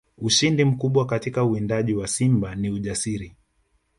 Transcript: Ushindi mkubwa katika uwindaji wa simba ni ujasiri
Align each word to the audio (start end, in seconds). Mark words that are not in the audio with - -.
Ushindi 0.17 0.65
mkubwa 0.65 1.05
katika 1.05 1.43
uwindaji 1.43 1.93
wa 1.93 2.07
simba 2.07 2.55
ni 2.55 2.69
ujasiri 2.69 3.35